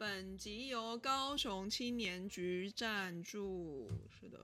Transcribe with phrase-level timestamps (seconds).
[0.00, 3.92] 本集由高雄青年局赞助。
[4.08, 4.38] 是的，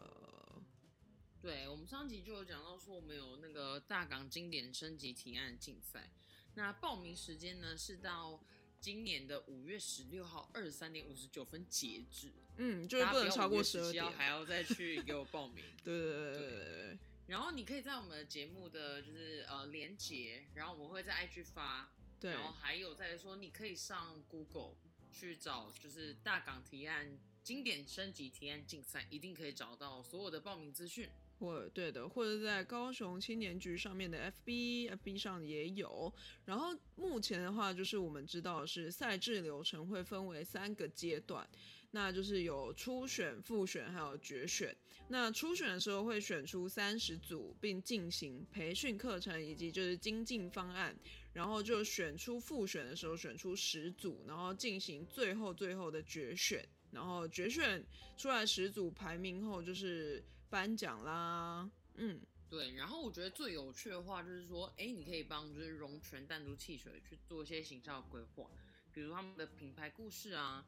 [1.41, 6.11] 对我们上集就有讲到说，我们有那个大港经典升级提案竞赛，
[6.57, 8.39] 那报名时间呢是到
[8.83, 12.31] 今年的五月十六号二十三点五十九分截止。
[12.59, 15.65] 嗯，就是不能超过十二点，点，还要再去给我报名。
[15.83, 16.99] 对对对对对对。
[17.29, 24.75] 然后你可以在我们的节目的就是呃连接，然后我们会在 IG 发，对，然后还有在说你可以上 Google。
[25.19, 31.09] 去找就是大港提案经典升级提案竞赛，一定可以找到所有的报名资讯。
[31.39, 36.13] 或对的，或者在高雄青年局上面的 FB，FB 上也有。
[36.47, 41.47] 然后目前的话，就是我们知道是赛制流程会分为三个阶段，
[41.91, 44.75] 那就是有初选、复选还有决选。
[45.09, 50.97] 那初选的时候会选出三十组，并进行培训课程以及就是精进方案，
[51.37, 56.67] 然后就选出复选的时候选出十组，然后进行最后最后的决选。
[56.91, 57.85] 然后决选
[58.17, 61.71] 出来十组排名后，就是颁奖啦。
[61.97, 62.75] 嗯，对。
[62.75, 68.51] 然后我觉得最有趣的话就是说，哎，你可以帮就是龙泉弹珠汽水去做一些形象规划，
[68.95, 70.65] 比如他们的品牌故事啊。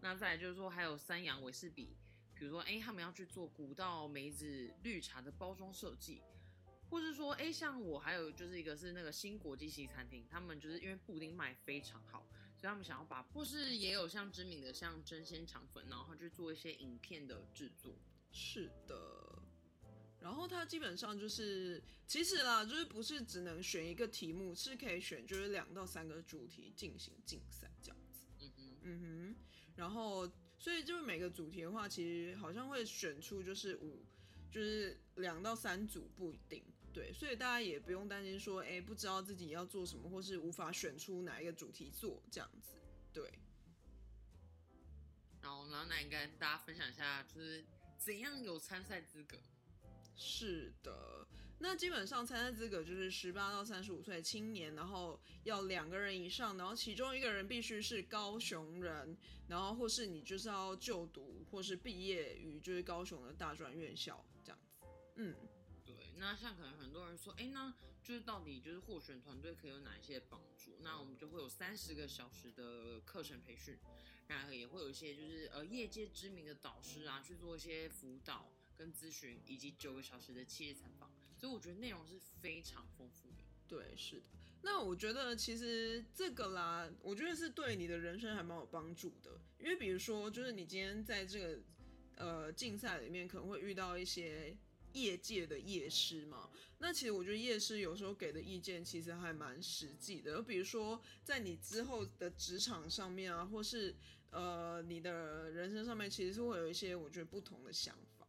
[0.00, 1.96] 那再就是说，还有三洋维士比，
[2.34, 6.20] 比如说，哎，他们要去做古道梅子绿茶的包装设计。
[6.90, 17.94] 或是说，哎，像我还有就是一个是那个新国际西餐厅，他们就是因为布丁卖非常好，所以他们想要把，或是也有像知名的像真鲜肠粉，然后去做一些影片的制作。
[18.30, 19.42] 是的，
[20.20, 28.22] 然后它基本上就是，其实啦，就是不是只能选一个题目，是可以选就是两到三个主题进行竞赛这样子。
[28.40, 29.36] 嗯哼，嗯哼，
[29.76, 34.04] 然后所以就是每个主题的话，其实好像会选出就是五。
[34.50, 36.64] 就是两到三组不一定
[36.98, 42.72] 对，所以大家也不用担心说，哎，不知道自己要做什么，或是无法选出哪一个主题做这样子，
[43.12, 43.32] 对。
[45.40, 47.64] 然后，然后那应该大家分享一下，就是
[47.98, 49.38] 怎样有参赛资格。
[50.16, 51.24] 是的，
[51.60, 64.88] 那基本上参赛资格就是十八到三十五岁青年，然后要两个人以上，然后其中一个人必须是高雄人，然后或是你就是要就读或是毕业于就是高雄的大专院校这样子。
[65.14, 65.57] 嗯，对。
[66.18, 70.76] 那像可能很多人说，哎，那就是到底就是获选团队可以有哪一些帮助？
[70.82, 73.76] 那我们就会有三十个小时的课程培训，
[74.26, 78.50] 然后也会有一些就是呃业界知名的导师啊去做一些辅导。
[78.78, 83.42] 跟咨询以及九个小时的企业采访，所以我觉得内容是非常丰富的。
[83.66, 84.26] 对，是的。
[84.62, 89.32] 那我觉得其实这个啦，我觉得是对你的人生还蛮有帮助的。
[89.58, 91.60] 因为比如说，就是你今天在这个
[92.18, 94.56] 呃竞赛里面，可能会遇到一些
[95.02, 96.50] 业界的业师嘛。
[96.78, 100.40] 那其实我觉得业师有时候给的意见其实还蛮实际的。
[100.40, 103.96] 比如说，在你之后的职场上面啊，或是
[104.30, 108.26] 呃你的人生上面，其实是会有一些我觉得不同的想法。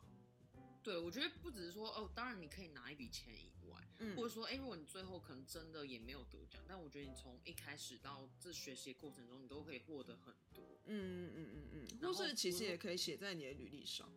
[0.82, 10.80] 对，我觉得不只是说哦，当然你可以拿一笔钱以外，嗯，或者说，哎，如果你最后可能真的也没有得奖，但我觉得你从一开始到这学习过程中，你都可以获得很多。
[10.86, 14.12] 嗯嗯嗯嗯嗯，或是其实也可以写在你的履历上。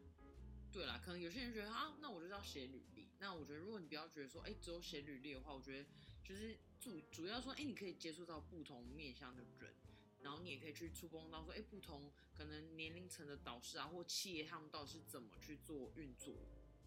[0.73, 3.07] 对啦，可能有些人觉得啊，那我就是要写履历。
[3.19, 5.89] 那我觉得，如果你不要觉得说，哎，只有写履历的话，我觉得
[6.25, 9.75] 就是主主要说，哎，你可以接触到不同面向的人。
[10.23, 16.33] 然后你也可以去触碰到说，哎，不同可能年龄层的导师啊，或企业他们到底是怎么去做运作？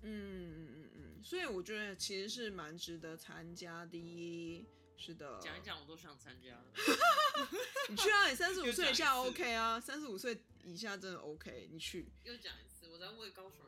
[0.01, 4.66] 嗯嗯嗯嗯所以我觉得其实是蛮值得参加的。
[4.97, 6.63] 是的，讲一讲我都想参加。
[7.90, 12.07] 你去啊，你三十五 岁以下 OK 啊，三十五岁以下真的 OK，你去。
[12.24, 13.66] 又讲一次，我在为高雄。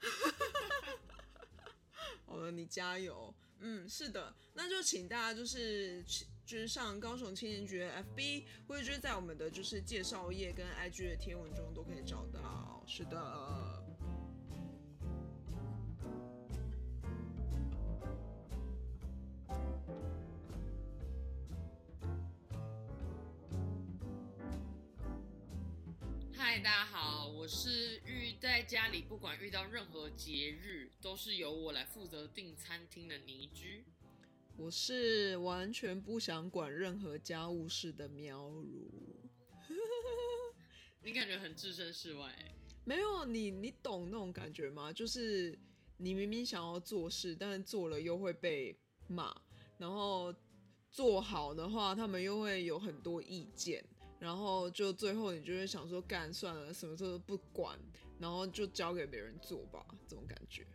[2.26, 3.34] 好了，你加油。
[3.60, 6.04] 嗯，是的，那就请大家就是
[6.46, 12.84] 就是上高雄青年局的 FB，或者就是在我们的就是介绍页跟 IG 的贴文中都可以找到。
[12.86, 13.84] 是的。
[26.58, 33.84] 嗨，大家好，我是遇在家里不管遇到任何节日，都是由我来负责订餐厅的倪居。
[34.56, 38.90] 我是完全不想管任何家务事的喵如。
[41.04, 42.34] 你感觉很置身事外？
[42.84, 44.92] 没有，你你懂那种感觉吗？
[44.92, 45.56] 就是
[45.96, 48.76] 你明明想要做事，但是做了又会被
[49.06, 49.32] 骂，
[49.78, 50.34] 然后
[50.90, 53.84] 做好的话，他们又会有很多意见。
[54.18, 57.78] 然后就最后你就会想说干算了，什么事都不管，
[58.18, 60.66] 然后就交给别人做吧，这种感觉。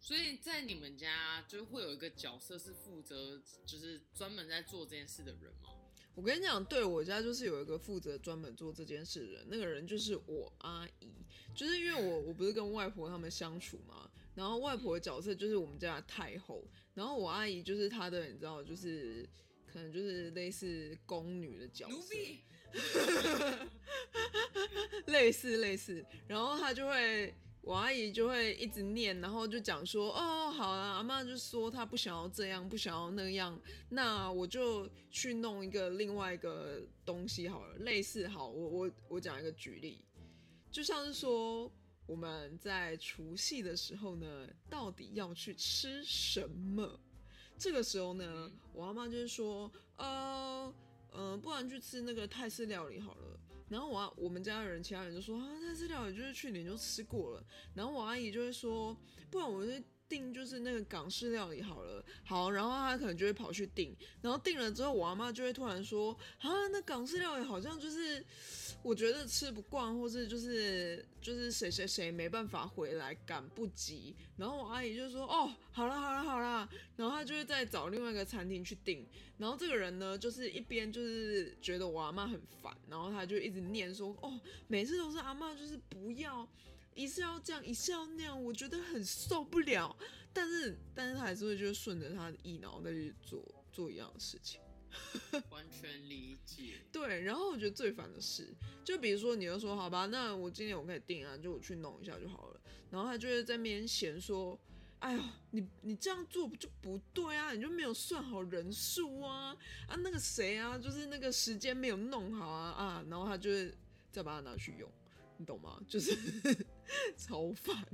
[0.00, 5.68] 所以在你们家就会有一个角色是负责，就是专门在做这件事的人吗？
[6.14, 11.10] 我跟你讲，对我家就是有一个负责专门做这件事的人，那个人就是我阿姨，
[11.54, 16.62] 就是因为我我不是跟外婆他们相处嘛，然后外婆的角色就是我们家的太后，
[16.94, 19.26] 然后我阿姨就是她的，你知道，就是
[19.66, 22.44] 可能就是类似宫女的角色，奴婢，
[25.06, 27.34] 类似类似，然后她就会。
[27.64, 33.56] 我阿姨就会一直念，然后就讲说：“哦，好了，阿妈就说她不想要这样，不想要那样，
[33.88, 40.00] 那我就去弄一个另外一个东西好了，类似好，我我我讲一个举例，
[40.72, 41.70] 就像是说
[42.04, 46.98] 我们在除夕的时候呢，到底要去吃什么？
[47.56, 50.74] 这个时候呢，我阿妈就是说，呃，
[51.14, 53.38] 嗯，不然去吃那个泰式料理好了。”
[53.68, 57.44] 然后我我们家的人，其他人就说啊，泰式料理就是去年就吃过了。
[57.74, 58.94] 然后我阿姨就会说，
[59.30, 59.72] 不然我就
[60.08, 62.04] 订就是那个港式料理好了。
[62.22, 63.96] 好，然后她可能就会跑去订。
[64.20, 68.22] 然后订了之后，我阿妈就会突然说啊，那港式料理好像就是
[68.82, 74.14] 我觉得吃不惯，或是就是就是谁谁谁没办法回来，赶不及。
[74.36, 76.68] 然后我阿姨就说哦，好了好了好了。
[76.96, 79.06] 然后她就会再找另外一个餐厅去订。
[79.38, 84.38] 然后这个人呢，就是一边就是觉得我阿妈很烦，然后他就一直念说：“哦，
[84.68, 86.48] 每次都是阿妈，就是不要，
[86.94, 89.96] 一次要这样，一次要那样，我觉得很受不了。”
[90.32, 94.60] 但是，但是他还是会就顺着他的意，然后再去做做一样的事情。
[95.50, 96.74] 完全理解。
[96.92, 98.52] 对，然后我觉得最烦的是，
[98.84, 102.60] 就比如说，你就说好吧，那我今天我可以定啊，就我去弄一下就好了。
[102.90, 104.58] 然后他就会在面前说。
[105.02, 107.52] 哎呦，你你这样做不就不对啊！
[107.52, 109.50] 你就没有算好人数啊
[109.88, 109.96] 啊！
[109.96, 113.04] 那个谁啊，就是那个时间没有弄好啊啊！
[113.10, 113.74] 然后他就会
[114.12, 114.88] 再把它拿去用，
[115.38, 115.82] 你懂吗？
[115.90, 116.16] 就是
[117.16, 117.84] 超烦。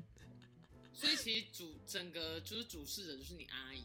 [0.92, 3.84] 所以其实主整个就是主事者就是你阿姨。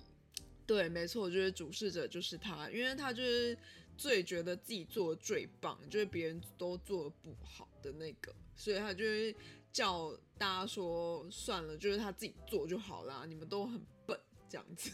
[0.65, 3.57] 对，没错，我觉得主事者就是他，因为他就是
[3.97, 9.35] 最觉得自己做的最棒，就是别人都做的不好的那个，所以他就会。
[9.73, 13.25] 叫大家说算了，就是他自己做就好啦。
[13.27, 14.15] 你们都很笨，
[14.47, 14.91] 这样子。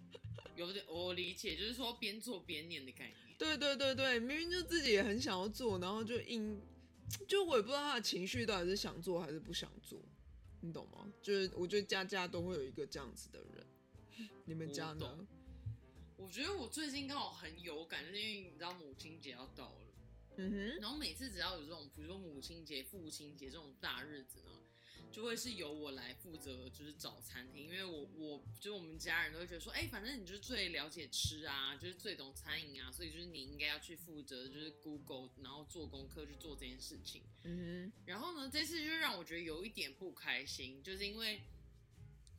[0.56, 3.36] 有点我理解，就是说边做边念的概念。
[3.36, 6.58] 对对对对，明明就自己也很想要做，然后就硬，
[7.28, 10.00] 就我也不知道他的情绪到底是想做还是不想做，
[10.62, 11.12] 你懂吗？
[11.20, 13.66] 就是我觉得家家都会有一个这样子的人，
[14.46, 15.26] 你们家呢？
[16.16, 19.78] 我觉得我最近刚好很有感，就是因为你知道母亲节要到了。
[20.36, 24.52] 嗯哼，然后每次只要有这种，比如说母亲节、父亲节这种大日子呢，
[25.12, 37.22] 就会是由我来负责，就是找餐厅，因为我我就是我们家人都会觉得说，哎，反正你就是最了解吃啊，就是最懂餐饮啊，所以就是你应该要去负责，就是 Google，然后做功课去做这件事情。
[37.42, 41.42] 嗯哼，然后呢，这次就让我觉得有一点不开心，就是因为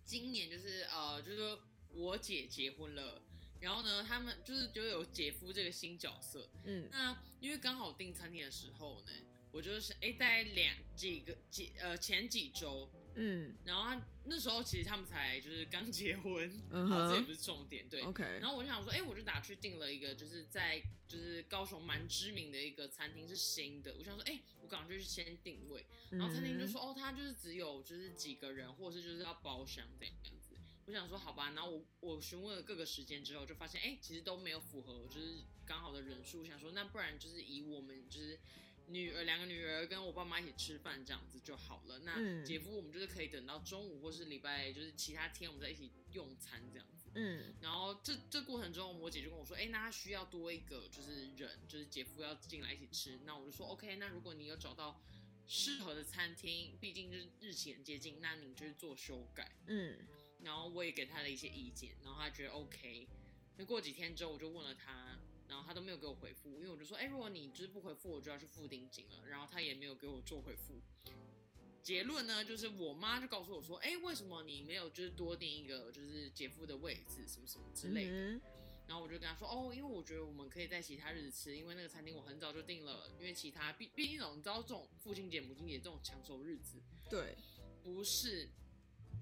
[0.06, 1.58] 今年就是呃，就是
[1.90, 3.22] 我姐结婚了。
[3.60, 9.12] 然后呢，他们就是就有姐夫这个新角色，嗯，那因为刚好订餐厅的时候呢，
[9.54, 18.24] 我就是哎，大概两几个几呃前几周，嗯，然后他那时候其实他们才就是刚结婚，嗯哼，这也不是重点，对，OK。
[18.40, 30.58] 然后我就想说，哎，我就打去订了一个就是在就是高雄蛮知名的一个餐厅是新的，我想说，哎，我刚好就是先定位，然后餐厅就说，哦，他就是只有就是几个人，或者是就是要包厢这样子。
[30.86, 36.46] 我想说好吧，然后我我询问了各个时间之后，就发现哎，其实都没有符合，就是刚好的人数。
[36.46, 38.38] 想说那不然就是以我们就是
[38.88, 42.00] 女儿两个女儿跟我爸妈一起吃饭这样子就好了。
[42.00, 47.10] 那姐夫我们就是可以等到中午或是礼拜就是其他天我们在一起用餐这样子。
[47.16, 53.20] 嗯，然后这这过程中我姐就跟我说，哎，那她需要多一个就是人，就是姐夫要进来一起吃。
[53.24, 55.02] 那我就说 OK，那如果你有找到
[55.48, 59.56] 适合的餐厅，毕竟就是日期很接近，那你就是做修改。
[59.68, 59.98] 嗯。
[60.42, 63.08] 然后我也给他了一些意见，然后他觉得 OK。
[63.56, 65.18] 那过几天之后，我就问了他，
[65.54, 69.28] 然后他都没有给我回复，因为我就说，哎，如果你就是不回复，我就要去付定金了。
[69.28, 70.82] 然后他也没有给我做回复。
[71.84, 78.42] 结论呢，就是我妈就告诉我说，哎，为什么你没有就是多订一个就是姐夫的位置什么什么之类的？
[78.88, 87.38] 然后我就跟他说，哦，因为我觉得我们可以在其他日子吃，因为那个餐厅我很早就订了，因为其他毕毕竟你知道这种父亲节、母亲节这种抢手日子，对，
[87.84, 88.50] 不是。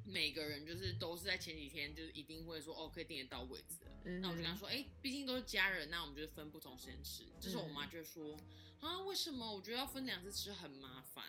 [0.05, 3.85] 每个人就是都是在前几天，就是一定会说哦，可以订得到位置。
[4.21, 7.25] 那我就跟他说，哎，毕竟都是家人，那我们就是分不同时间吃。
[7.39, 8.37] 这时候我妈就说，
[8.79, 9.53] 啊，为什么？
[9.53, 11.25] 我觉得要分两次吃很麻烦，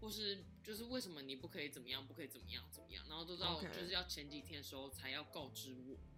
[0.00, 3.04] 或是就是为什么你不可以怎么样，不可以怎么样怎么样？
[3.08, 5.76] 然后都知道就是要前几天的时候才要告知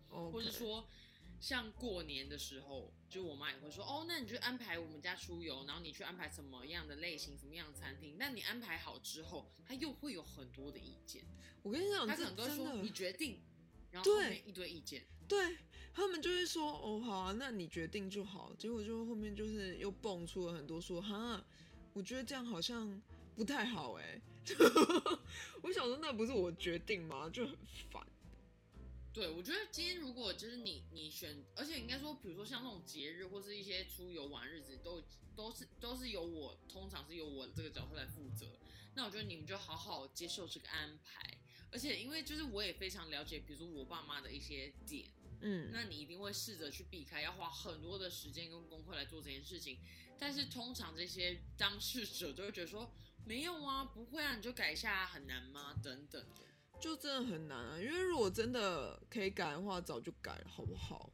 [0.09, 0.89] 我，或是说。
[1.41, 8.17] 像过年的时候，就我妈也会说，哦，那你就安排我们家出游，然后你去安排什么样的类型、什么样的餐厅。
[8.19, 11.25] 但你安排好之后，她又会有很多的意见。
[11.63, 13.41] 我跟你讲，她可能都说你决定，
[13.91, 15.07] 然后后面一堆意见。
[15.27, 15.57] 对
[15.95, 18.53] 他们就会说哦好啊，那你决定就好。
[18.59, 21.43] 结果就后面就是又蹦出了很多说哈，
[21.95, 23.01] 我觉得这样好像
[23.35, 24.21] 不太好哎。
[25.63, 27.31] 我想说那不是我决定吗？
[27.31, 27.57] 就很
[27.91, 28.07] 烦。
[29.13, 35.03] 对，我觉得今天如果就是你你选，而且应该说，比如说像那种节日或是一些出游玩日子，都
[35.35, 38.59] 都是都是由我，通常是由我这个角色来负责。
[38.95, 41.39] 那我觉得你们就好好接受这个安排。
[41.73, 45.09] 而且因为就是我也非常了解，比如说我爸妈的一些点，
[45.41, 49.79] 嗯，那你一定会试着去避开，要花很多的时间跟功课来做这件事情。
[50.19, 52.93] 但是通常这些当事者就会觉得说，
[53.25, 55.75] 没有啊，不会啊，你就改一下，很难吗？
[55.83, 56.50] 等等的。
[56.81, 61.13] 就真的很难啊，因为如果真的可以改的话，早就改了，好不好？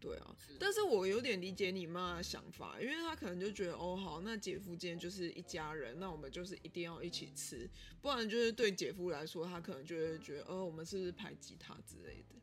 [0.00, 12.34] 对啊，但是我有点理解你妈的想法，因为她可能就觉得，哦，好，那姐夫今天就是一家人，那我们就是一定要一起吃，不然就是对姐夫来说，他可能就会觉得，呃，我们是不是排挤他之类的。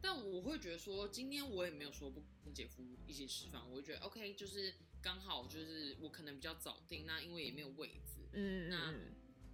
[0.00, 8.94] 但我会觉得说，今天我也没有说不跟姐夫一起吃饭，我会觉得 OK，就是刚好就是我可能比较早定，那因为也没有位置，嗯，那。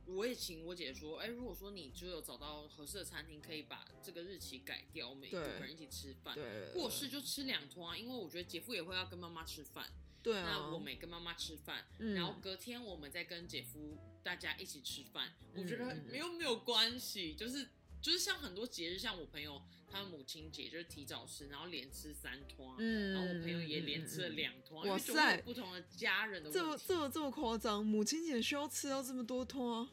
[0.06, 9.90] 我也请我姐说，哎，如果说你就有找到合适的餐厅，可以把这个日期改掉，我们五个人一起吃饭，对，或是就吃两桌啊，因为我觉得姐夫也会要跟妈妈吃饭，
[10.22, 17.68] 对啊，那我没跟妈妈吃饭，然后隔天我们再跟姐夫大家一起吃饭，我觉得没有没有关系，就是
[18.00, 19.60] 就是像很多节日，像我朋友
[19.90, 29.88] 他们母亲节就是提早吃，然后连吃三拖，嗯，然后我朋友也连吃了两拖，哇塞，不同的家人的这么这么这么夸张，母亲节需要吃到这么多拖？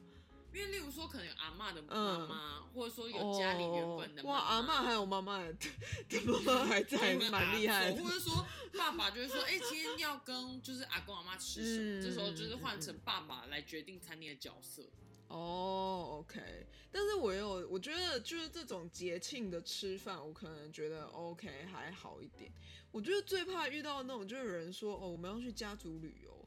[0.53, 8.03] 因为例如说，可能有阿妈的妈妈，或者说有家里原本的哇，阿妈还有妈妈的的 妈妈还在，蛮厉害的。
[8.03, 8.45] 或者说
[8.77, 14.83] 爸爸就是说，哎，今天要跟就是阿公阿妈吃什么，这时候就是换成爸爸来决定餐厅的角色。
[15.27, 16.67] 哦，OK。
[16.91, 22.51] 但是我有，我觉得就是这种节庆的吃饭，我可能觉得 OK 还好一点。
[22.91, 26.42] 我觉得最怕遇到那种，就有人说哦，我们要去家族旅游，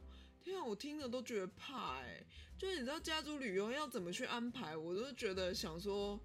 [0.46, 2.22] 天啊，我听着都觉得怕哎。
[2.56, 6.18] 就是你知道家族旅游要怎么去安排，我都觉得想说，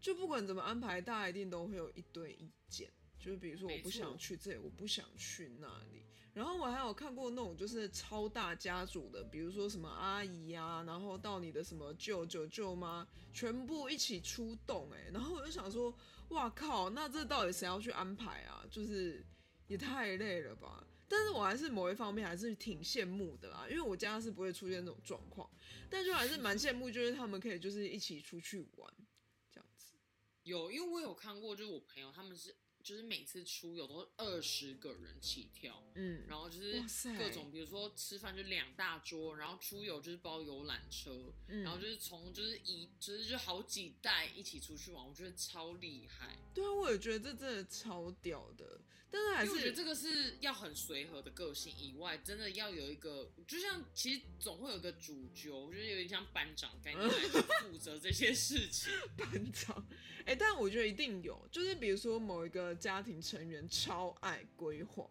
[0.00, 2.90] 就不管怎么安排，大家一定都会有一堆意见。
[3.18, 6.02] 就是比如说我不想去这里，我不想去那里。
[6.34, 15.08] 然后我还有看过那种就是超大家族的，比如说什么阿姨啊，然后到你的什么舅舅舅妈，全部一起出动哎。
[15.12, 15.96] 然后我就想说，
[16.30, 18.66] 哇靠，那这到底谁要去安排啊？
[18.68, 19.24] 就是
[19.68, 20.84] 也太累了吧。
[21.08, 25.50] 但是我还是某一方面还是挺羡慕的啦，因为我家是不会出现这种状况，
[25.90, 28.92] 但就还是蛮羡慕，就是他们可以就是一起出去玩
[29.52, 29.94] 这样子。
[30.42, 32.54] 有，因为我有看过，就是我朋友他们是。
[32.84, 36.74] 就是每次出游都二十个人起跳，嗯，然后就是
[37.16, 46.38] 各种，比如说吃饭就两大桌，然后出游就是包游览车，然后就是从就是一就是就好几代一起出去玩，我觉得超厉害。
[46.54, 48.78] 对啊，我也觉得这真的超屌的。
[49.10, 57.08] 但是还是我觉得这个是要很随和的个性以外，真的要有一个，就像其实总会有一个主角，我觉得有点像班长概念
[57.62, 58.92] 负责这些事情。
[59.16, 59.86] 班长，
[60.26, 65.08] 哎，但我觉得一定有，就是比如说某一个家庭成员超爱规划，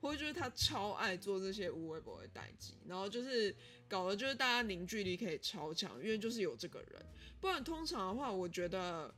[0.00, 3.54] 或者就是他超爱做这些无微不的代际，然后就是
[3.88, 7.04] 搞得就是大家凝聚力可以超强，因为就是有这个人，
[7.40, 9.14] 不然通常的话，我觉得。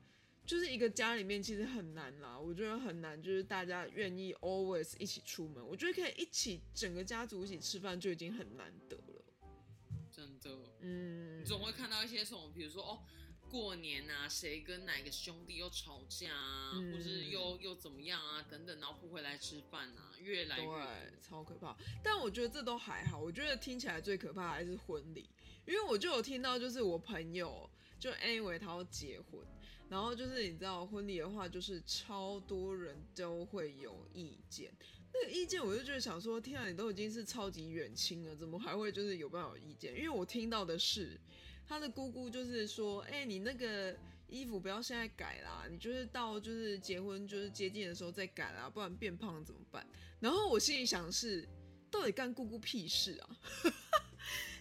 [0.46, 9.24] 就是一个家里面其实很难啦，我觉得很难，就是大家愿意 always 一起出门，我觉得可以一起整个家族一起吃饭就已经很难得了。
[10.12, 13.00] 真的，嗯，总会看到一些什么，比如说哦，
[13.54, 21.76] 过年啊，谁跟哪个兄弟又吵架啊，或是又又怎么样啊，等等，然后不回来吃饭啊，越来越超可怕。
[22.02, 25.30] 但我觉得这都还好，我觉得听起来最可怕还是婚礼，
[25.68, 27.70] 因为我就有听到，就是我朋友
[28.00, 29.46] 就 anyway 他要结婚。
[29.88, 34.74] 然后就是你知道婚礼的话，就是超多人都会有意见。
[35.12, 39.94] 那个意见我就觉得想说，天啊，你都已经是超级远亲了，怎么还会就是有办法有意见？
[39.94, 41.20] 因为我听到的是
[41.66, 43.96] 他的姑姑就是说，哎，你那个
[44.28, 49.86] 衣服不要现在改啦，你就是到就是结婚就是接近的时候再改啦，不然变胖怎么办？
[50.20, 51.48] 然后我心里想的是，
[51.90, 53.38] 到底干姑姑屁事啊？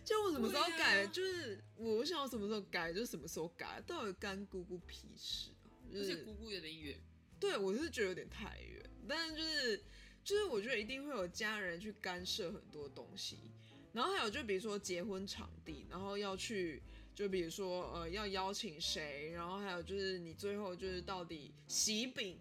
[0.05, 5.72] 就我什么时候改，就是我想要什么时候改就什么时候改，到底干姑姑屁事啊？
[5.93, 7.00] 而且姑姑有点远，
[7.39, 8.83] 对我是觉得有点太远。
[9.07, 9.83] 但是就是
[10.24, 13.51] 就是我觉得一定会有家人去干涉很多东西，
[13.93, 16.83] 然后还有就比如说结婚场地，然后要去
[17.15, 22.39] 就比如说呃要邀请谁，然后还有就是你最后就是到底喜饼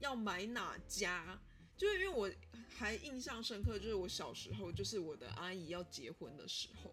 [0.00, 1.40] 要买哪家。
[1.76, 2.30] 就是因为我
[2.74, 6.90] 还印象深刻，就是我小时候，就是我的阿姨要结婚的时候，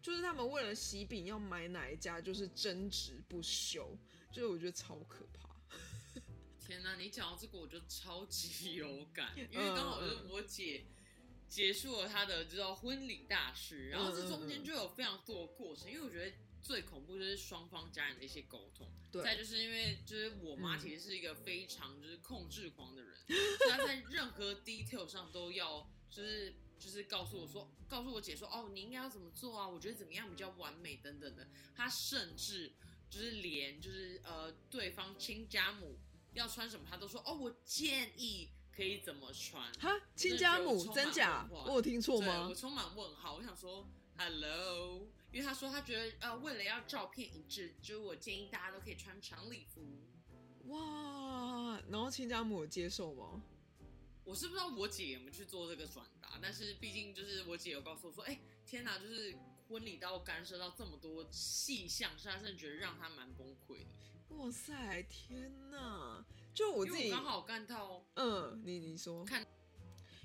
[0.00, 3.98] 就是他们为了喜饼要买哪一家，就是争执不休，
[4.30, 5.50] 就是我觉得超可怕。
[6.64, 10.84] 天哪，你讲到这个我就超级有感，因为刚好就是我姐
[11.48, 18.90] 结束了她的这婚礼大事，然后这中间就有非常多的过程，因为我觉得最恐怖就是双方家人的一些沟通，
[19.22, 23.14] 再就是因为就是我妈其实是一个非常就是控制狂的人，
[23.70, 29.68] 她在任何 detail 上都要就是就是告诉我说，告诉我姐说，哦，你应该要怎么做啊？
[29.68, 32.72] 我觉得怎么样比较完美等等的，她甚至
[33.08, 35.98] 就是连就是呃对方亲家母。
[36.32, 39.72] 要穿什么，她都说哦，我建议可以怎么穿。
[39.80, 41.44] 哈，亲家母真假？
[41.50, 42.46] 我有听错吗？
[42.48, 43.34] 我充满问号。
[43.34, 43.84] 我想说
[44.16, 49.80] ，Hello，因为他说他觉得呃，为了要照片一致，就是我建议大家都可以穿长礼服。
[50.66, 53.42] 哇，然后亲家母有接受吗？
[54.24, 59.36] 我是不知道我姐有没有去做这个转达，但是毕竟就是我姐有告诉我说，哎，天哪，就是
[59.68, 64.36] 婚礼到干涉到这么多细项，是她甚至觉得让她蛮崩溃的。
[64.36, 66.24] 哇塞，天哪！
[66.54, 69.44] 就我自己刚好干到，嗯，你你说看，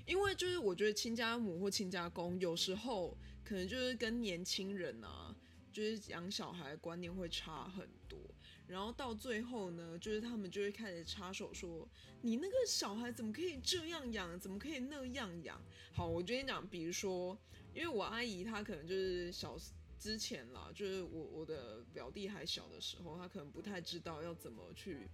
[0.06, 5.34] 因为就是我觉得亲家母或亲家公有时候可能就是跟年轻人啊，
[5.72, 8.18] 就是养小孩观念会差很多，
[8.66, 11.88] 然后到最后呢，就是他们就会开始插手说，
[12.22, 15.62] 你那个小孩怎么可以这样养，怎么可以那样养？
[15.94, 17.38] 好，我跟你讲，比如说，
[17.72, 19.56] 因为我阿姨她可能就是小。
[19.98, 25.08] 之前啦，就是我我的表弟还小的时候，他可能不太知道要怎么去，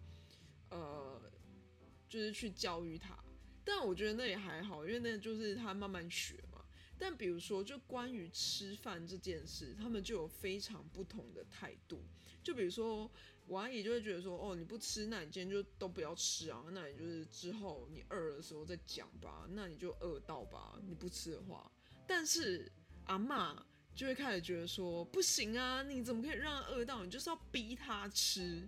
[0.71, 1.23] 呃，
[2.09, 3.17] 就是去教育他。
[3.65, 6.35] 但我觉得那也还好，因为那就是他慢慢学。
[7.03, 12.01] 但比如说，就关于吃饭这件事，他们就有非常不同的态度。
[12.45, 13.11] 就比如说，
[13.49, 16.63] 我阿姨就会觉得说，哦，你不吃，那你今天就都不要吃啊。
[16.71, 19.49] 那你就是之后你饿的时候再讲吧。
[19.51, 21.69] 那你就饿到吧，你不吃的话。
[22.07, 22.71] 但是
[23.07, 23.67] 阿妈。
[23.95, 27.05] 就会开始觉得说不行啊，你怎么可以让他饿到？
[27.05, 28.67] 你就是要逼他吃，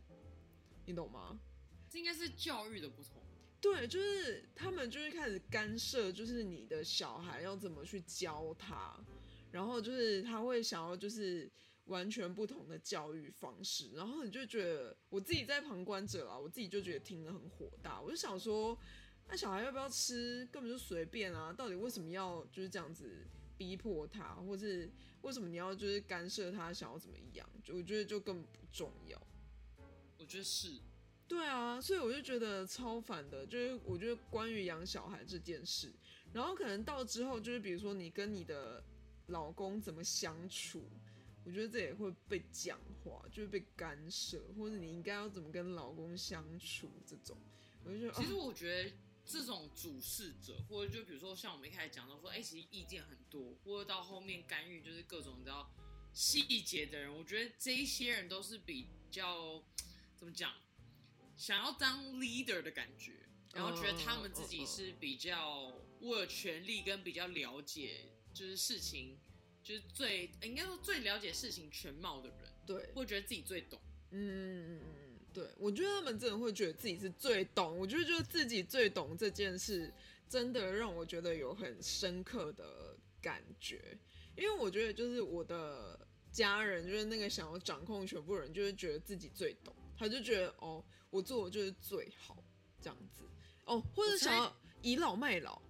[0.84, 1.40] 你懂吗？
[1.88, 3.22] 这应该是教育的不同。
[3.64, 9.02] 对，就是他们就会开始干涉，就是你的小孩要怎么去教他，
[9.50, 11.50] 然后就是他会想要就是
[11.86, 18.78] 完全不同的教育方式，然后你就觉得我自己在旁观者啊，我自己就觉得听得很火大，我就想说，
[19.28, 24.90] 那小孩要不要吃，根本就随便啊，到底为什么要就是这样子逼迫他，或是？
[25.22, 27.48] 为什么你要就是干涉他想要怎么样？
[27.62, 29.18] 就我觉得就根本不重要。
[30.18, 30.78] 我觉得是，
[31.26, 33.46] 对啊，所以我就觉得超烦的。
[33.46, 35.92] 就是我觉得关于养小孩这件事，
[36.32, 38.82] 然后可能到之后就是比如说你跟你的
[39.28, 40.88] 老公怎么相处，
[41.44, 47.36] 我觉得这也会被讲话，就是被干涉，或者你应该要怎么跟老公相处这种，
[47.84, 48.92] 我就觉得其实我觉得。
[49.26, 55.66] 这种主事者，或者就比如说像我们一开始讲到说，哎，其实意见很多，或者到后面干预就是各种你知道
[56.12, 59.62] 细节的人，我觉得这一些人都是比较
[60.14, 60.52] 怎么讲，
[61.36, 63.12] 想要当 leader 的感觉，
[63.54, 69.18] 然后觉得他们自己是比较握有权力跟比较了解就是事情，
[69.62, 75.04] 就是最应该说最了解事情全貌的人，对，会觉得自己最懂，嗯嗯嗯。
[75.32, 77.76] 对，我觉得他们真的会觉得自己是最懂。
[77.76, 79.92] 我觉得就是自己最懂这件事，
[80.28, 83.98] 真的让我觉得有很深刻的感觉。
[84.36, 85.98] 因为我觉得就是我的
[86.30, 92.36] 家人，就是那个想要掌控全部人，就是觉得自己最懂，他就觉得哦，我做的就是最好
[92.80, 93.22] 这样子
[93.64, 95.60] 哦，或者想要倚老卖老。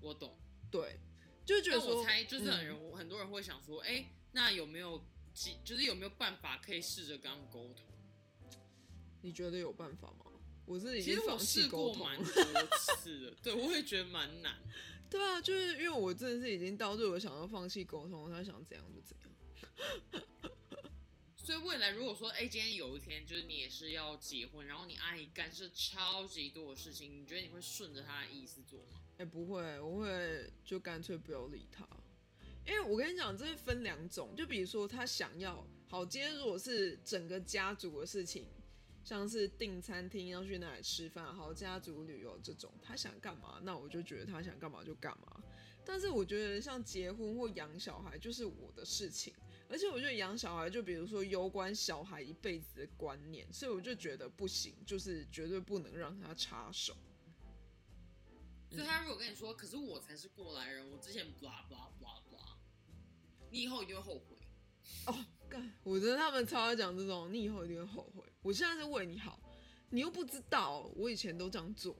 [0.00, 0.36] 我懂，
[0.70, 0.98] 对，
[1.44, 5.02] 就觉得我猜就是很人，很多人会想说，哎，那有没有？
[5.62, 7.84] 就是有没有办法可以试着跟他们沟通？
[9.20, 10.32] 你觉得有办法吗？
[10.64, 12.24] 我是其实我试过蛮多
[12.78, 14.58] 次的， 对我也觉得蛮难。
[15.10, 20.22] 对啊，就是因为我真的是已经到最后想要放弃沟通，他想怎样就怎样。
[21.46, 29.00] 所以未来如果说，哎，今天有一天就是你也是要结婚，然后你阿姨干涉超级多的事情，你觉得你会顺着她的意思做吗？
[29.18, 31.86] 哎，不会，我会就干脆不要理她。
[32.66, 38.48] 因为我跟你讲，这是分两种，就比如说他想要好，今天如果是整个家族的事情，
[39.04, 45.40] 像是订餐厅要去哪里吃饭，好家族旅游这种，他想干嘛，那我就觉得他想干嘛就干嘛。
[45.84, 49.32] 但是我觉得像结婚或养小孩就是我的事情，
[49.68, 56.96] 而且我觉得养小孩就比如说攸关小孩一辈子的观念，所以我就觉得不行，就是绝对不能让他插手。
[58.70, 62.16] 所以他如果跟你说，可是我才是过来人，我之前 blah blah blah。
[63.48, 64.36] 你以后一定会后悔
[65.06, 65.24] 哦！
[65.48, 68.22] 干，我觉得他们超爱讲这种，你以后一定会后悔。
[68.42, 69.40] 我现在是为你好，
[69.90, 71.96] 你又不知道，我以前都这样做。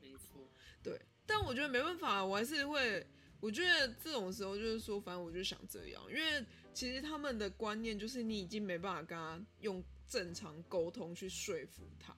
[0.00, 0.48] 没错，
[0.82, 3.06] 对，但我觉得没办法，我还是会。
[3.40, 12.16] 我觉得这种时候就是说，反正我就想这样，因为其实他们的观念就是你已经没办法跟他用正常沟通去说服他，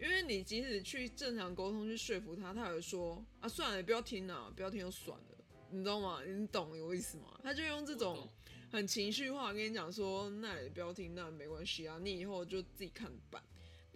[0.00, 5.38] 因为你即使去正常沟通去说服他，他也会说啊，算了，你不要听了，不要听就算了，
[5.70, 6.20] 你知道吗？
[6.24, 7.38] 你懂我意思吗？
[7.42, 8.28] 他就用这种
[8.72, 13.42] 很情绪化跟你讲说，那也不要听，那没关系啊，你以后就自己看着办。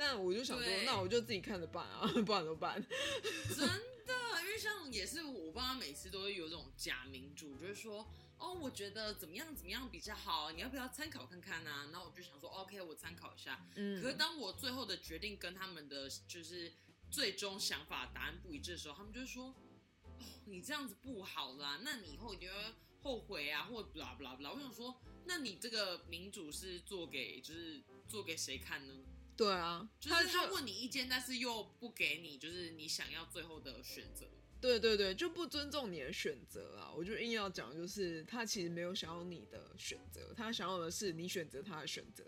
[0.01, 2.83] 但我就想说，那我就自己看着办啊， 不然怎么办？
[3.55, 8.09] 真的，因为像也是我爸妈每次都会有这种假民主，就是说，
[8.39, 11.87] 哦，我觉得怎么样怎么样比较好，你要不要参考看看啊？
[11.93, 13.63] 然后我就想说，OK，我参考一下。
[13.77, 16.73] 嗯可是当我最后的决定跟他们的就是
[17.11, 22.55] 最终想法答案不一致的时候，他们就会说，哦，你这样子不好啦，那你以后你就会
[23.03, 24.55] 后悔啊，或 blah blah blah。
[24.55, 28.95] 我想说，那你这个民主是做给就是做给谁看呢？
[29.41, 34.27] 对啊，就是他问你意见，但是又不给你就是你想要最后的选择。
[34.61, 36.93] 对对对，就不尊重你的选择啊！
[36.95, 42.23] 我就硬要讲，就是他其实没有想要你的选择，他想要的是你选择他的选择。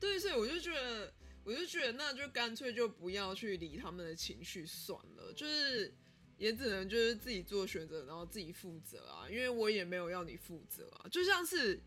[0.00, 1.12] 对，所以我就觉得，
[1.44, 5.94] 我就觉得那就干脆就不要去理他们的情绪算了，就是
[6.38, 11.06] 也只能就是自己做选择，然后自己负责啊，因为我也没有要你负责啊。
[11.10, 11.78] 就像是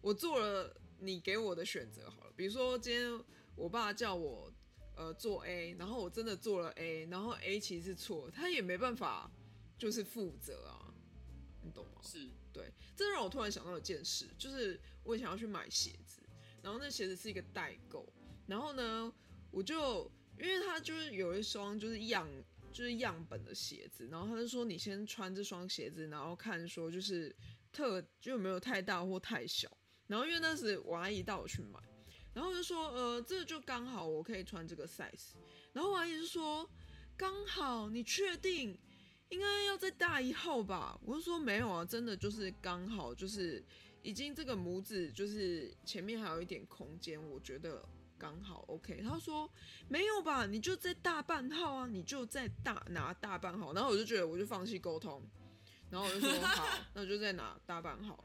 [0.00, 3.20] 我做了你给我的选择好了，比如说今天
[3.56, 4.52] 我爸叫我
[4.96, 9.30] 呃做 A，然后我真的做了 A，然后 A 其实是错，他也没办法
[9.78, 10.92] 就是负责啊，
[11.62, 12.00] 你懂吗？
[12.02, 16.20] 是，对，这让我突然想到一件事，就是我以前要去买鞋子，
[16.62, 18.06] 然后那鞋子是一个代购，
[18.46, 19.12] 然后呢，
[19.50, 22.28] 我就因为他就是有一双就是样
[22.72, 27.34] 就是样本的鞋子，然后他就说你先穿这双鞋子，然后看说就是
[27.72, 29.70] 特就有没有太大或太小，
[30.06, 31.80] 然后因为那时我阿姨带我去买，
[32.34, 35.34] 然后我就说呃这个就刚好我可以穿这个 size，
[35.72, 36.68] 然后我阿姨就说
[37.16, 38.76] 刚好你确定？
[39.30, 40.96] 应该要再大一号吧？
[41.02, 43.64] 我就说没有啊，真的就是刚好，就是
[44.02, 47.82] 已经这个拇指就是前面还有一点空间，我觉得
[48.16, 49.02] 刚好 OK。
[49.02, 49.50] 他说
[49.88, 53.72] 没有吧，你就再大半号啊，你就再大拿大半号。
[53.72, 55.20] 然后我就觉得我就放弃沟通，
[55.90, 58.22] 然后我就说 好，那我就再拿大半号。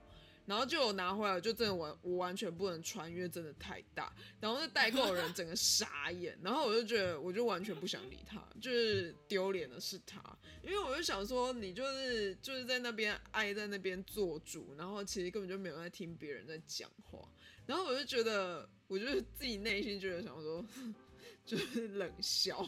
[0.49, 4.11] 然后就拿回来，就真的完我完全不能穿，因为真的太大。
[4.39, 10.19] 然后那代购人整个傻眼，然后我就觉得我就完全不想理他，就是丢脸的是他，
[10.63, 17.31] 因为我就想说你就是就是在那边爱在那边做主，然后其实根本就没有在听别人在讲话，
[17.67, 20.65] 然后我就觉得，我就是自己内心觉得想说，
[21.45, 22.67] 就是冷笑，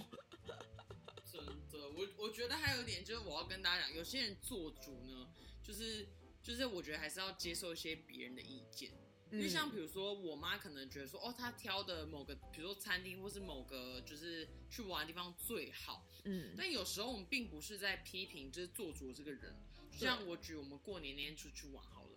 [1.32, 5.28] 真的，我我觉得还有一点就是我要跟大家讲，有些人做主呢，
[5.64, 6.08] 就是
[6.42, 8.92] 就是我觉得还是要接受一些别人的意见。
[9.32, 19.56] 因为像比如说，我妈可能觉得说，哦，她挑的某个，比如说餐厅或是某个就是去玩的地方最好，嗯但有时候我们并不是在批评就是做主的这个人。
[19.90, 22.10] 就像我举我们过年那天出去玩好了，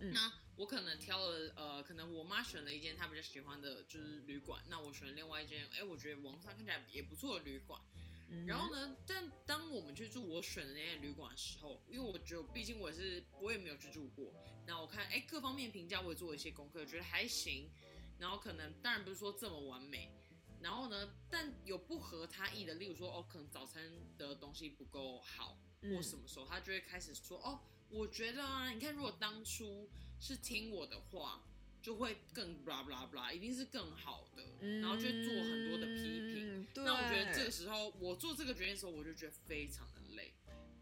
[0.00, 7.80] 嗯那我可能挑了呃，可能我妈选了一间她比较喜欢的就是旅馆，那我选了另外一间，哎，我觉得网上看起来也不错的旅馆。
[8.28, 14.32] 嗯然后呢，但当我们去住我选的那间旅馆的时候，因为我觉得毕竟我是我也没有去住过，
[14.66, 17.70] 那我看哎各方面评价我也做了一些功课，觉得还行。
[18.18, 20.10] 然后可能当然不是说这么完美，
[20.62, 27.60] 然后呢，但有不合他意的，例如说哦，可能早餐的东西不够好，嗯或什么时候他就会开始说哦，
[27.90, 31.44] 我觉得啊，你看如果当初是听我的话，
[31.86, 34.42] 就会更 blah blah blah，一定是更好的，
[34.80, 36.66] 然后就会做很多的批评。
[36.74, 40.32] 那我觉得这个时候我做这个决定的时候，我就觉得非常的累。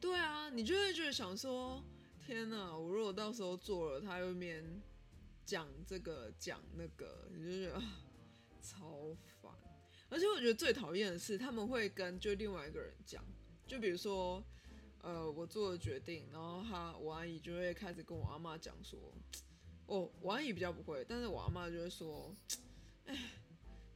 [0.01, 1.85] 对啊，你就会觉得想说，
[2.25, 4.65] 天哪，我如果到时候做了，他又面
[5.45, 7.83] 讲这个讲那个，你就觉得啊
[8.63, 9.53] 超烦。
[10.09, 13.23] 而且我觉得最讨厌的是，他们会跟就另外一个人讲，
[13.67, 14.43] 就比如说，
[15.03, 18.99] 呃，我做了决定，然后他我阿姨就会开始跟我阿妈讲说，
[19.87, 22.35] 哦，我阿姨比较不会，但是我阿妈就会说，
[23.07, 23.17] 哎。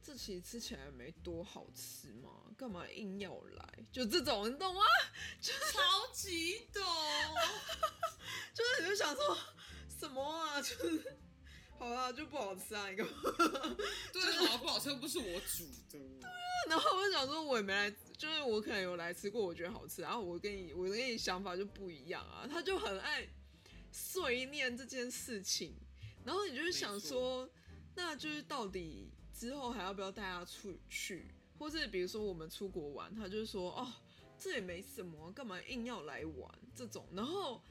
[0.01, 3.85] 这其实吃起来没多好吃嘛，干嘛硬要来？
[3.91, 4.81] 就这种，你懂吗？
[5.39, 6.81] 就超级懂，
[8.51, 9.37] 就是你就想说
[9.99, 10.57] 什么啊？
[10.63, 11.17] 就是
[11.77, 13.13] 好啦，就不好吃啊，你干嘛？
[14.11, 15.99] 对，好不好吃又不是我煮的。
[16.67, 22.47] 然后我就想说，我也没来，就是我可能有来吃过，我觉得好吃，然后我跟你，我跟你想法就不一样啊。
[22.51, 23.27] 他就很爱
[23.91, 25.75] 碎念这件事情，
[26.23, 27.49] 然后你就是想说，
[27.95, 33.91] 那就是到底之后还要不要带他出去，或是比如说我们出国玩，他就说哦，
[34.37, 37.61] 这也没什么，干嘛硬要来玩这种，然后。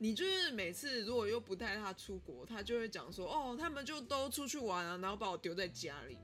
[0.00, 6.16] 你就是每次如果又不带他出国，他就会讲说，哦，他们就都出去玩啊，然后把我丢在家里。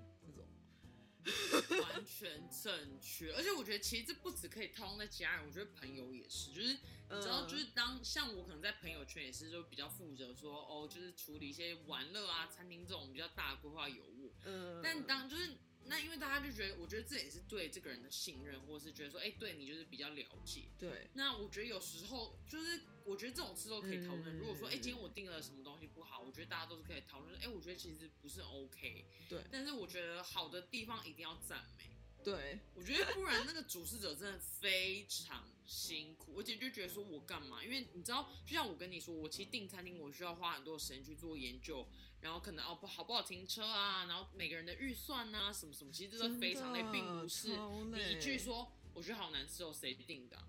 [1.82, 3.32] 完全正确。
[3.32, 6.68] 而且我觉得其实这不只可以套用在家人，我觉得朋友也是，就是
[7.10, 14.32] 你知道，嗯就是当像我可能在朋友圈也是，就比较负责说哦，就是处理一些玩乐啊、餐厅这种比较大的规划有误。
[14.44, 15.56] 嗯，但当就是
[15.86, 20.62] 那，因为大家就觉得，我觉得这也是对这个人的信任，或是觉得说，哎、对你就是比较了解。
[20.78, 24.36] 对，那我觉得有时候就是，我觉得这种事都可以讨论。
[24.36, 27.38] 嗯如果说，哎、今天我订了什么东西不好，我觉得大家都是可以讨论。
[27.40, 29.04] 哎、我觉得其实不是 OK。
[29.28, 31.84] 对但是我觉得好的地方一定要赞美。
[32.24, 37.62] 对，我觉得不然那个主事者真的非常辛苦，而且就觉得说我干嘛？
[37.62, 41.86] 因为你知道，就像我跟你说，我其实订餐厅我需要花很多时间去做研究，
[42.24, 50.48] 然后可能哦不好不好停车啊，然后每个人的预算啊什么什么，其实这都非常累，并不是你一句说我觉得好难吃哦，谁定的啊、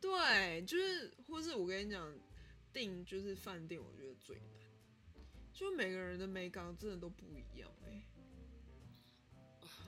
[0.00, 2.12] 对，就是，或是我跟你讲，
[2.72, 8.02] 订就是饭店，我觉得最难，就每个人的美感真的都不一样哎、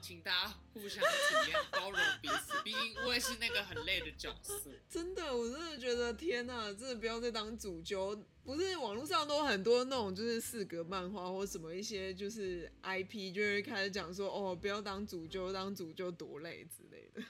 [0.05, 4.53] 请大家互相体谅、包容彼此，毕竟我也是那个很累的角色。
[4.87, 8.15] 真的，我真的觉得天呐，真的不要再当主揪。
[8.43, 17.23] 不是网络上都很多那种就是四格漫画或什么一些就是 IP，就会开始讲说哦，不要当主揪，当主揪多累之类的。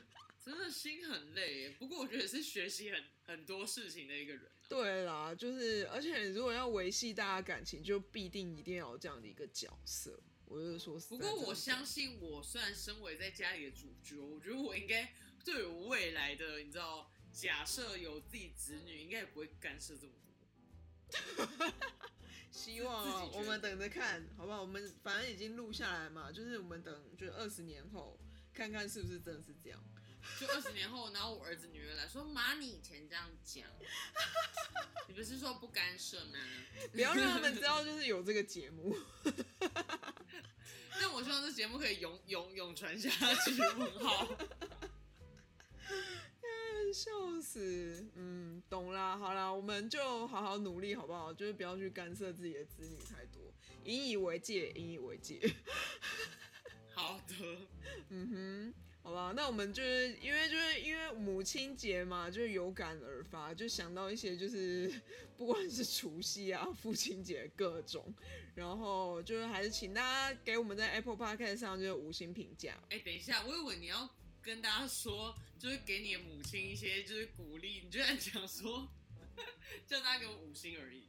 [0.43, 10.19] 真的心很累耶，不过我觉得是学习很很多事情的一个人啊、对啦，就是而且如果要维系大家感情，就必定一定要有这样的一个角色。
[10.47, 21.73] 我就是说不过我相信，我虽然身为在家里的主角，我觉得我应该对我未来的，你知道，假设有自己子女，应该也不会干涉这么多。
[22.51, 24.61] 希望啊我们等着看，好不好？
[24.61, 28.17] 我们反正已经录下来嘛，就是我们等，就二十年后
[28.53, 29.83] 看看是不是真的是这样。
[30.39, 33.67] 就二十年后，然后我儿子女儿来说：“妈，你以前这样讲，
[35.07, 36.39] 你不是说不干涉吗
[36.91, 38.95] 不要让他们知道，就是有这个节目。？”
[41.15, 43.57] 但我希望这节目可以永永永传下去。
[43.61, 44.27] 问号。
[46.93, 51.33] 笑死，嗯，懂啦，好啦，我们就好好努力，好不好？
[51.33, 53.41] 就是不要去干涉自己的子女太多，
[53.85, 55.39] 引以为戒，引以为戒。
[56.93, 57.33] 好的，
[58.09, 58.73] 嗯哼，
[59.05, 64.91] 好吧，那我们就是因为就是因为母亲节嘛，就是有感而发，就想到一些就是
[65.37, 68.11] 不管是除夕啊、父亲节各种，
[68.55, 72.81] 然后就是还是请大家给我们在 Apple Podcast 上就是五星评价。
[72.89, 74.09] 哎、等一下，我以为你要
[74.41, 78.89] 跟大家说，就是给你的母亲一些就是鼓励，你居然讲说
[79.85, 81.03] 叫大家给我五星而已。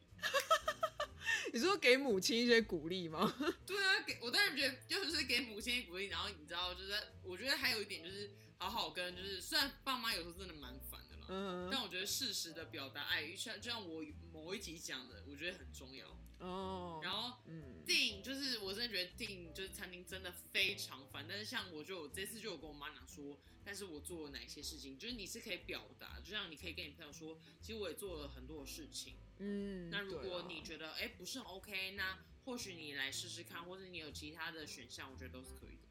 [1.53, 3.35] 你说给母亲一些鼓励吗？
[3.67, 16.07] 对啊，给我当然觉得就是给母亲鼓励，然后你知道，就是我觉得还有一点就是好好跟，就是虽然爸妈有时候真的蛮烦的啦，嗯，但我觉得适时的表达爱，像就像我某一集讲的，我觉得很重要。
[16.39, 29.15] 哦，然后嗯，订就是我真的觉得订就是餐厅真的非常烦，但是像我就我这次就有跟我妈讲说，但是我做了哪些事情，就是你是可以表达，就像你可以跟你朋友说，其实我也做了很多的事情。
[29.39, 35.89] 嗯，那如果你觉得哎、不是很 OK，那或许你来试试看，或者你有其他的选项，我觉得都是可以的。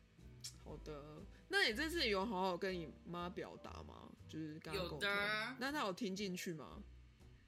[0.64, 4.12] 好的，那你这次有好好跟你妈表达吗？
[4.30, 6.82] 就是刚刚有的那她有听进去吗？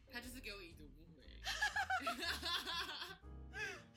[0.09, 1.21] 他就是给我已读不回。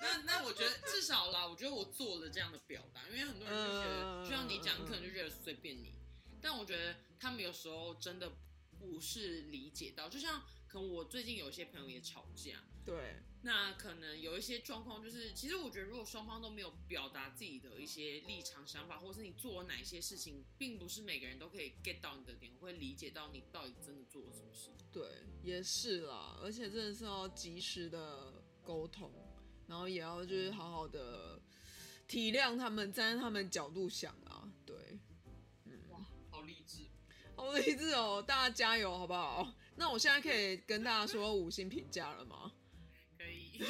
[0.00, 5.92] 那那我觉得至少啦，我觉得我做了这样的表达，因为很多人就觉得，嗯就像你讲，可能就觉得随便你，
[6.40, 8.32] 但我觉得他们有时候真的
[8.78, 24.70] 不是理解到，就像可能我最近有一些朋友也吵架，对，那可能有一些状况，就是其实我觉得，如果双方都没有表达自己的一些立场、想法，或是你做了哪些事情，并不是每个人都可以 get 到你的点，会理解到你到底真的做了什么事。
[24.90, 25.08] 对，
[25.42, 29.12] 也是啦，而且真的是要及时的沟通，
[29.70, 31.40] 然后也要就是好好的
[32.09, 34.76] 体谅他们，站在他们角度想啊，对，
[35.64, 36.78] 嗯哇，好励志！
[37.37, 39.54] 好励志哦，大家加油好不好？
[39.76, 42.50] 那我现在可以跟大家说五星评价了吗？
[43.16, 43.62] 可以，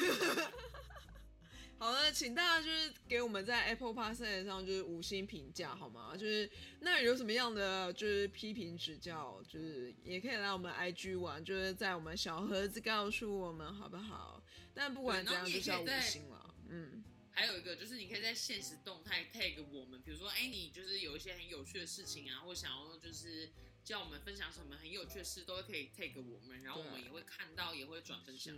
[1.79, 6.17] 好的，请大家就是给我们在 Apple Podcast 上就是五星评价好吗？
[6.17, 14.40] 就是那有什么样的就是批评指教，就是也可以来我们 IG 玩，就是在我们小盒子告诉我们好不好？
[14.81, 17.05] 但不管怎样，就是要五星了，嗯。
[17.33, 23.51] 还有一个就是你可以在现实动态 tag 我们，比如说，哎，你就是有一些很有趣的事情啊，或想要就是
[23.85, 28.57] 叫我们分享什么很有趣的事，都可以 tag 我们，然后我们也会看到，也会转分享。，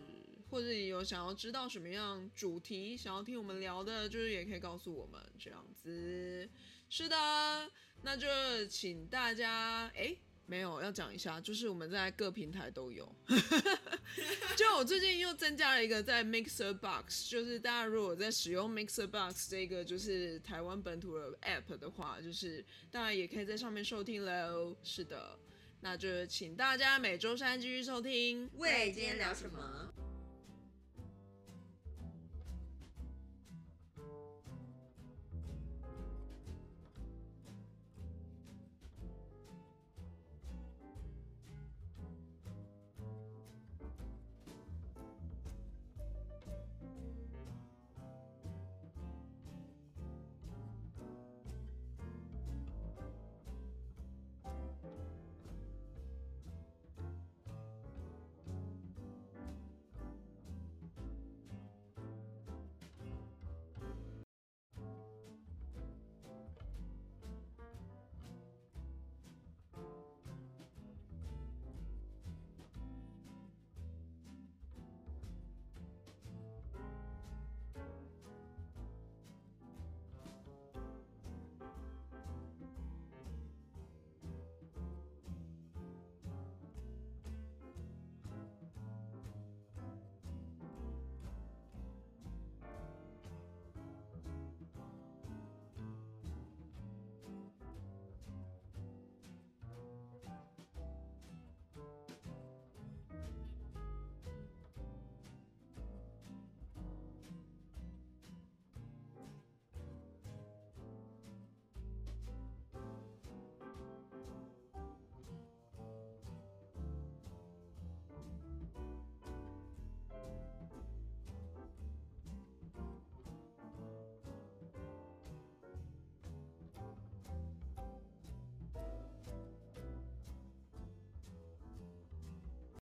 [0.48, 6.48] 或者你有想要知道什么样主题，想要听我们聊的，就是也可以告诉我们这样子。
[6.88, 7.70] 是的，
[8.02, 10.16] 那就请大家哎。
[10.46, 13.10] 没有要讲一下，就是我们在各平台都有，
[14.56, 24.76] 就我最近又增加了一个在 Mixer Box，就是大家如果在使用 Mixer Box 这个就是台湾本土的 App 的话，就是大家也可以在上面收听喽。
[24.82, 25.38] 是的，
[25.80, 28.50] 那就请大家每周三继续收听。
[28.54, 29.92] 喂，今天聊什么？